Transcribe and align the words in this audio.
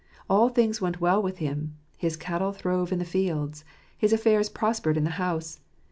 All 0.27 0.49
things 0.49 0.81
went 0.81 0.99
well 0.99 1.21
with 1.21 1.37
him 1.37 1.77
his 1.95 2.17
cattle 2.17 2.51
throve 2.51 2.91
in 2.91 2.97
the 2.97 3.05
field 3.05 3.53
j 3.57 3.61
his 3.99 4.11
affairs 4.11 4.49
prospered 4.49 4.97
in 4.97 5.03
the 5.03 5.11
house. 5.21 5.59